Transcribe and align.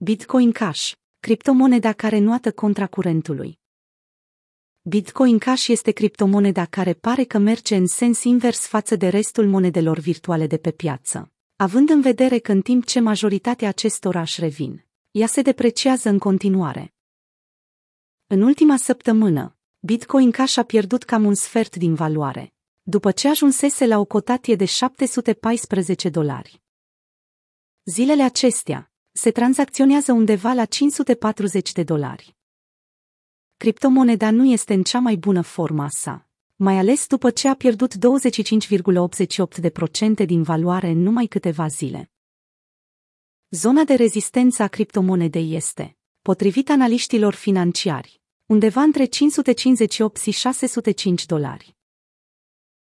Bitcoin 0.00 0.52
Cash, 0.52 0.92
criptomoneda 1.20 1.92
care 1.92 2.18
nuată 2.18 2.52
contra 2.52 2.86
curentului. 2.86 3.58
Bitcoin 4.82 5.38
Cash 5.38 5.66
este 5.66 5.90
criptomoneda 5.90 6.64
care 6.64 6.92
pare 6.92 7.24
că 7.24 7.38
merge 7.38 7.76
în 7.76 7.86
sens 7.86 8.24
invers 8.24 8.66
față 8.66 8.96
de 8.96 9.08
restul 9.08 9.46
monedelor 9.48 9.98
virtuale 9.98 10.46
de 10.46 10.58
pe 10.58 10.70
piață. 10.70 11.32
Având 11.56 11.90
în 11.90 12.00
vedere 12.00 12.38
că 12.38 12.52
în 12.52 12.62
timp 12.62 12.84
ce 12.84 13.00
majoritatea 13.00 13.68
acestora 13.68 14.20
își 14.20 14.40
revin, 14.40 14.86
ea 15.10 15.26
se 15.26 15.42
depreciază 15.42 16.08
în 16.08 16.18
continuare. 16.18 16.94
În 18.26 18.42
ultima 18.42 18.76
săptămână, 18.76 19.56
Bitcoin 19.78 20.30
Cash 20.30 20.56
a 20.56 20.62
pierdut 20.62 21.02
cam 21.02 21.24
un 21.24 21.34
sfert 21.34 21.76
din 21.76 21.94
valoare, 21.94 22.54
după 22.82 23.10
ce 23.10 23.28
ajunsese 23.28 23.86
la 23.86 23.98
o 23.98 24.04
cotație 24.04 24.54
de 24.54 24.64
714 24.64 26.08
dolari. 26.08 26.62
Zilele 27.84 28.22
acestea, 28.22 28.92
se 29.12 29.30
tranzacționează 29.30 30.12
undeva 30.12 30.52
la 30.52 30.64
540 30.64 31.72
de 31.72 31.82
dolari. 31.82 32.36
Criptomoneda 33.56 34.30
nu 34.30 34.44
este 34.44 34.74
în 34.74 34.82
cea 34.82 34.98
mai 34.98 35.16
bună 35.16 35.42
forma 35.42 35.88
sa, 35.88 36.28
mai 36.56 36.78
ales 36.78 37.06
după 37.06 37.30
ce 37.30 37.48
a 37.48 37.54
pierdut 37.54 37.94
25,88% 37.94 37.98
din 40.26 40.42
valoare 40.42 40.88
în 40.88 40.98
numai 40.98 41.26
câteva 41.26 41.66
zile. 41.66 42.10
Zona 43.50 43.84
de 43.84 43.94
rezistență 43.94 44.62
a 44.62 44.68
criptomonedei 44.68 45.54
este, 45.54 45.96
potrivit 46.22 46.70
analiștilor 46.70 47.34
financiari, 47.34 48.20
undeva 48.46 48.82
între 48.82 49.04
558 49.04 50.20
și 50.20 50.30
605 50.30 51.26
dolari. 51.26 51.76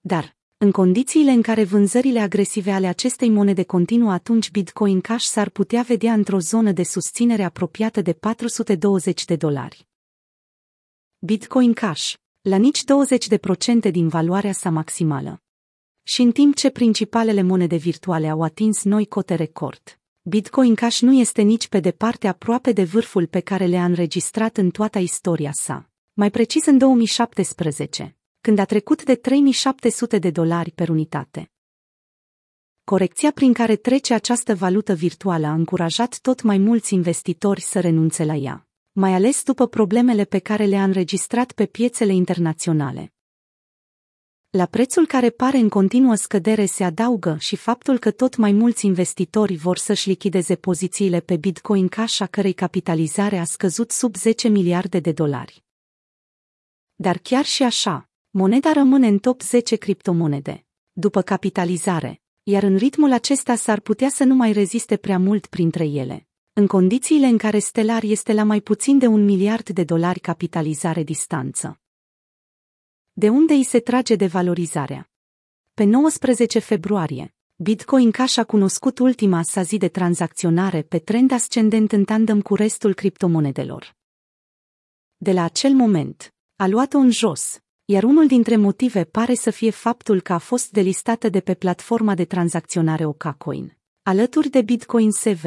Dar, 0.00 0.36
în 0.62 0.70
condițiile 0.70 1.30
în 1.30 1.42
care 1.42 1.64
vânzările 1.64 2.20
agresive 2.20 2.70
ale 2.70 2.86
acestei 2.86 3.28
monede 3.28 3.62
continuă 3.62 4.12
atunci 4.12 4.50
Bitcoin 4.50 5.00
Cash 5.00 5.24
s-ar 5.24 5.48
putea 5.50 5.82
vedea 5.82 6.12
într-o 6.12 6.38
zonă 6.38 6.72
de 6.72 6.82
susținere 6.82 7.42
apropiată 7.42 8.00
de 8.00 8.12
420 8.12 9.24
de 9.24 9.36
dolari. 9.36 9.86
Bitcoin 11.18 11.72
Cash, 11.72 12.14
la 12.40 12.56
nici 12.56 12.80
20% 13.88 13.90
din 13.90 14.08
valoarea 14.08 14.52
sa 14.52 14.70
maximală. 14.70 15.42
Și 16.02 16.22
în 16.22 16.32
timp 16.32 16.54
ce 16.54 16.70
principalele 16.70 17.42
monede 17.42 17.76
virtuale 17.76 18.28
au 18.28 18.42
atins 18.42 18.82
noi 18.82 19.06
cote 19.06 19.34
record, 19.34 19.98
Bitcoin 20.22 20.74
Cash 20.74 21.00
nu 21.00 21.12
este 21.12 21.42
nici 21.42 21.68
pe 21.68 21.80
departe 21.80 22.28
aproape 22.28 22.72
de 22.72 22.84
vârful 22.84 23.26
pe 23.26 23.40
care 23.40 23.66
le-a 23.66 23.84
înregistrat 23.84 24.56
în 24.56 24.70
toată 24.70 24.98
istoria 24.98 25.52
sa, 25.52 25.90
mai 26.12 26.30
precis 26.30 26.66
în 26.66 26.78
2017 26.78 28.16
când 28.42 28.58
a 28.58 28.64
trecut 28.64 29.04
de 29.04 29.14
3700 29.14 30.18
de 30.18 30.30
dolari 30.30 30.70
per 30.70 30.88
unitate. 30.88 31.50
Corecția 32.84 33.30
prin 33.30 33.52
care 33.52 33.76
trece 33.76 34.14
această 34.14 34.54
valută 34.54 34.94
virtuală 34.94 35.46
a 35.46 35.52
încurajat 35.52 36.18
tot 36.18 36.42
mai 36.42 36.58
mulți 36.58 36.94
investitori 36.94 37.60
să 37.60 37.80
renunțe 37.80 38.24
la 38.24 38.34
ea, 38.34 38.66
mai 38.92 39.14
ales 39.14 39.42
după 39.42 39.66
problemele 39.66 40.24
pe 40.24 40.38
care 40.38 40.64
le-a 40.64 40.82
înregistrat 40.82 41.52
pe 41.52 41.66
piețele 41.66 42.12
internaționale. 42.12 43.12
La 44.50 44.66
prețul 44.66 45.06
care 45.06 45.30
pare 45.30 45.58
în 45.58 45.68
continuă 45.68 46.14
scădere 46.14 46.64
se 46.64 46.84
adaugă 46.84 47.36
și 47.38 47.56
faptul 47.56 47.98
că 47.98 48.10
tot 48.10 48.36
mai 48.36 48.52
mulți 48.52 48.86
investitori 48.86 49.56
vor 49.56 49.76
să-și 49.78 50.08
lichideze 50.08 50.56
pozițiile 50.56 51.20
pe 51.20 51.36
Bitcoin 51.36 51.88
Cash 51.88 52.20
a 52.20 52.26
cărei 52.26 52.52
capitalizare 52.52 53.38
a 53.38 53.44
scăzut 53.44 53.90
sub 53.90 54.16
10 54.16 54.48
miliarde 54.48 55.00
de 55.00 55.12
dolari. 55.12 55.64
Dar 56.94 57.18
chiar 57.18 57.44
și 57.44 57.62
așa, 57.62 58.06
Moneda 58.34 58.72
rămâne 58.72 59.06
în 59.06 59.18
top 59.18 59.42
10 59.42 59.76
criptomonede, 59.76 60.66
după 60.92 61.22
capitalizare, 61.22 62.22
iar 62.42 62.62
în 62.62 62.76
ritmul 62.76 63.12
acesta 63.12 63.54
s-ar 63.54 63.80
putea 63.80 64.08
să 64.08 64.24
nu 64.24 64.34
mai 64.34 64.52
reziste 64.52 64.96
prea 64.96 65.18
mult 65.18 65.46
printre 65.46 65.84
ele, 65.84 66.26
în 66.52 66.66
condițiile 66.66 67.26
în 67.26 67.38
care 67.38 67.58
Stellar 67.58 68.02
este 68.02 68.32
la 68.32 68.44
mai 68.44 68.60
puțin 68.60 68.98
de 68.98 69.06
un 69.06 69.24
miliard 69.24 69.68
de 69.68 69.84
dolari 69.84 70.20
capitalizare 70.20 71.02
distanță. 71.02 71.80
De 73.12 73.28
unde 73.28 73.52
îi 73.52 73.64
se 73.64 73.80
trage 73.80 74.16
de 74.16 74.26
valorizarea? 74.26 75.10
Pe 75.74 75.84
19 75.84 76.58
februarie, 76.58 77.34
Bitcoin 77.54 78.10
Cash 78.10 78.36
a 78.36 78.44
cunoscut 78.44 78.98
ultima 78.98 79.42
sa 79.42 79.62
zi 79.62 79.76
de 79.76 79.88
tranzacționare 79.88 80.82
pe 80.82 80.98
trend 80.98 81.30
ascendent 81.30 81.92
în 81.92 82.04
tandem 82.04 82.42
cu 82.42 82.54
restul 82.54 82.94
criptomonedelor. 82.94 83.96
De 85.16 85.32
la 85.32 85.42
acel 85.42 85.72
moment, 85.72 86.34
a 86.56 86.66
luat-o 86.66 86.98
în 86.98 87.10
jos, 87.10 87.62
iar 87.92 88.02
unul 88.02 88.26
dintre 88.26 88.56
motive 88.56 89.04
pare 89.04 89.34
să 89.34 89.50
fie 89.50 89.70
faptul 89.70 90.20
că 90.20 90.32
a 90.32 90.38
fost 90.38 90.70
delistată 90.70 91.28
de 91.28 91.40
pe 91.40 91.54
platforma 91.54 92.14
de 92.14 92.24
tranzacționare 92.24 93.04
OKCoin, 93.04 93.76
alături 94.02 94.48
de 94.48 94.62
Bitcoin 94.62 95.10
SV. 95.10 95.44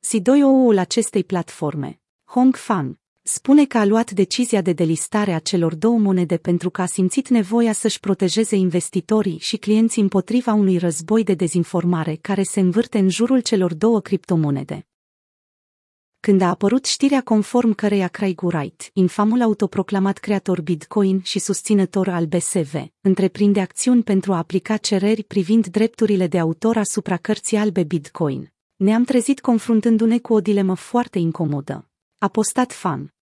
CEO-ul 0.00 0.78
acestei 0.78 1.24
platforme, 1.24 2.00
Hong 2.24 2.56
Fang, 2.56 2.98
spune 3.22 3.64
că 3.64 3.78
a 3.78 3.84
luat 3.84 4.10
decizia 4.10 4.60
de 4.60 4.72
delistare 4.72 5.32
a 5.32 5.38
celor 5.38 5.74
două 5.74 5.98
monede 5.98 6.36
pentru 6.36 6.70
că 6.70 6.82
a 6.82 6.86
simțit 6.86 7.28
nevoia 7.28 7.72
să-și 7.72 8.00
protejeze 8.00 8.56
investitorii 8.56 9.38
și 9.38 9.56
clienții 9.56 10.02
împotriva 10.02 10.52
unui 10.52 10.78
război 10.78 11.24
de 11.24 11.34
dezinformare 11.34 12.14
care 12.14 12.42
se 12.42 12.60
învârte 12.60 12.98
în 12.98 13.08
jurul 13.08 13.40
celor 13.40 13.74
două 13.74 14.00
criptomonede 14.00 14.86
când 16.20 16.40
a 16.40 16.48
apărut 16.48 16.84
știrea 16.84 17.22
conform 17.22 17.72
căreia 17.72 18.08
Craig 18.08 18.42
Wright, 18.42 18.90
infamul 18.92 19.42
autoproclamat 19.42 20.18
creator 20.18 20.60
Bitcoin 20.60 21.20
și 21.22 21.38
susținător 21.38 22.08
al 22.08 22.26
BSV, 22.26 22.74
întreprinde 23.00 23.60
acțiuni 23.60 24.02
pentru 24.02 24.32
a 24.32 24.36
aplica 24.36 24.76
cereri 24.76 25.22
privind 25.22 25.66
drepturile 25.66 26.26
de 26.26 26.38
autor 26.38 26.76
asupra 26.76 27.16
cărții 27.16 27.56
albe 27.56 27.82
Bitcoin. 27.82 28.52
Ne-am 28.76 29.04
trezit 29.04 29.40
confruntându-ne 29.40 30.18
cu 30.18 30.32
o 30.32 30.40
dilemă 30.40 30.74
foarte 30.74 31.18
incomodă. 31.18 31.88
A 32.18 32.28
postat 32.28 32.72
fan. 32.72 33.14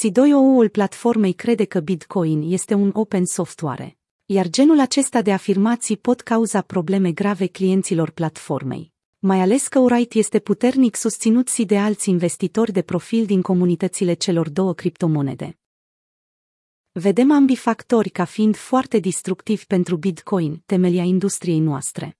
C2OU-ul 0.00 0.68
platformei 0.68 1.32
crede 1.32 1.64
că 1.64 1.80
Bitcoin 1.80 2.52
este 2.52 2.74
un 2.74 2.90
open 2.94 3.24
software, 3.24 3.96
iar 4.24 4.48
genul 4.48 4.80
acesta 4.80 5.22
de 5.22 5.32
afirmații 5.32 5.96
pot 5.96 6.20
cauza 6.20 6.60
probleme 6.60 7.12
grave 7.12 7.46
clienților 7.46 8.10
platformei 8.10 8.91
mai 9.24 9.40
ales 9.40 9.68
că 9.68 9.78
Wright 9.78 10.12
este 10.12 10.38
puternic 10.38 10.96
susținut 10.96 11.48
și 11.48 11.64
de 11.64 11.78
alți 11.78 12.08
investitori 12.08 12.72
de 12.72 12.82
profil 12.82 13.26
din 13.26 13.42
comunitățile 13.42 14.14
celor 14.14 14.48
două 14.48 14.74
criptomonede. 14.74 15.58
Vedem 16.92 17.30
ambii 17.30 17.56
factori 17.56 18.08
ca 18.08 18.24
fiind 18.24 18.56
foarte 18.56 18.98
destructivi 18.98 19.66
pentru 19.66 19.96
Bitcoin, 19.96 20.62
temelia 20.66 21.02
industriei 21.02 21.58
noastre. 21.58 22.16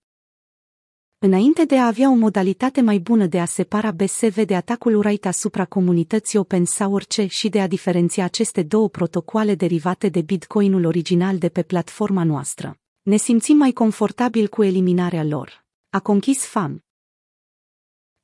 Înainte 1.18 1.64
de 1.64 1.78
a 1.78 1.86
avea 1.86 2.10
o 2.10 2.14
modalitate 2.14 2.80
mai 2.80 2.98
bună 2.98 3.26
de 3.26 3.40
a 3.40 3.44
separa 3.44 3.90
BSV 3.90 4.44
de 4.44 4.56
atacul 4.56 4.96
Wright 4.96 5.26
asupra 5.26 5.64
comunității 5.64 6.38
open 6.38 6.64
source 6.64 7.26
și 7.26 7.48
de 7.48 7.60
a 7.60 7.66
diferenția 7.66 8.24
aceste 8.24 8.62
două 8.62 8.88
protocoale 8.88 9.54
derivate 9.54 10.08
de 10.08 10.20
Bitcoinul 10.20 10.84
original 10.84 11.38
de 11.38 11.48
pe 11.48 11.62
platforma 11.62 12.24
noastră, 12.24 12.78
ne 13.02 13.16
simțim 13.16 13.56
mai 13.56 13.72
confortabil 13.72 14.48
cu 14.48 14.62
eliminarea 14.62 15.24
lor. 15.24 15.64
A 15.90 16.00
conchis 16.00 16.44
FAM, 16.44 16.84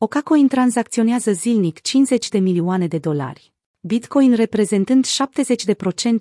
Okacoin 0.00 0.48
tranzacționează 0.48 1.32
zilnic 1.32 1.81
50 1.81 2.28
de 2.28 2.38
milioane 2.38 2.86
de 2.86 2.98
dolari, 2.98 3.53
Bitcoin 3.81 4.34
reprezentând 4.34 5.06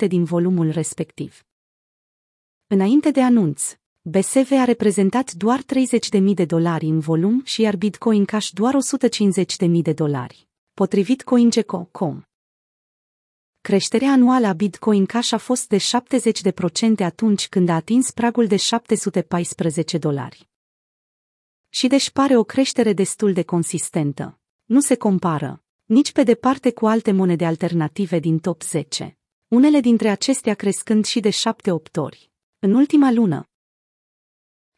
70% 0.04 0.08
din 0.08 0.24
volumul 0.24 0.72
respectiv. 0.72 1.46
Înainte 2.68 3.12
de 3.12 3.22
anunț, 3.22 3.78
BSV 4.02 4.52
a 4.52 4.64
reprezentat 4.64 5.32
doar 5.34 5.62
30.000 5.62 6.34
de 6.34 6.46
dolari 6.46 6.86
în 6.86 7.00
volum 7.00 7.42
și 7.46 7.62
iar 7.62 7.76
Bitcoin 7.76 8.26
Cash 8.26 8.50
doar 8.50 8.76
150.000 9.68 9.82
de 9.82 9.94
dolari, 9.94 10.48
potrivit 10.74 11.24
CoinGecko.com. 11.24 12.22
Creșterea 13.62 14.12
anuală 14.12 14.48
a 14.48 14.54
Bitcoin 14.54 15.06
Cash 15.06 15.32
a 15.32 15.38
fost 15.38 15.68
de 15.68 15.78
70% 17.02 17.04
atunci 17.04 17.48
când 17.48 17.70
a 17.70 17.76
atins 17.76 18.12
pragul 18.12 18.48
de 18.48 18.56
714 18.56 19.98
dolari 19.98 20.48
și 21.78 21.88
deși 21.88 22.12
pare 22.12 22.38
o 22.38 22.44
creștere 22.44 22.94
destul 22.94 23.34
de 23.34 23.44
consistentă. 23.44 24.40
Nu 24.66 24.80
se 24.80 24.96
compară, 24.96 25.64
nici 25.86 26.12
pe 26.12 26.24
departe 26.24 26.72
cu 26.72 26.88
alte 26.88 27.12
monede 27.12 27.46
alternative 27.46 28.20
din 28.20 28.40
top 28.40 28.62
10, 28.62 29.18
unele 29.48 29.80
dintre 29.80 30.10
acestea 30.10 30.54
crescând 30.54 31.06
și 31.06 31.20
de 31.20 31.30
7-8 31.30 31.34
ori. 31.96 32.32
În 32.60 32.74
ultima 32.74 33.12
lună, 33.12 33.50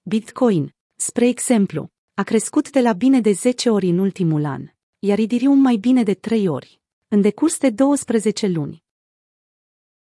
Bitcoin, 0.02 0.76
spre 0.96 1.28
exemplu, 1.28 1.92
a 2.14 2.24
crescut 2.24 2.70
de 2.70 2.82
la 2.82 2.94
bine 2.94 3.22
de 3.22 3.32
10 3.32 3.70
ori 3.70 3.88
în 3.88 3.98
ultimul 3.98 4.46
an, 4.46 4.68
iar 5.00 5.18
Ethereum 5.18 5.60
mai 5.60 5.76
bine 5.76 6.04
de 6.04 6.14
3 6.14 6.48
ori, 6.48 6.82
în 7.08 7.22
decurs 7.22 7.58
de 7.58 7.70
12 7.70 8.48
luni. 8.48 8.84